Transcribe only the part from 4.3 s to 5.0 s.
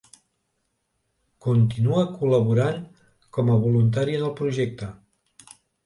el projecte.